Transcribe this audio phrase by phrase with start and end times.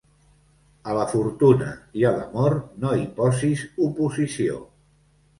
[0.91, 1.67] A la fortuna
[2.03, 2.55] i a l'amor
[2.85, 4.57] no hi posis oposició.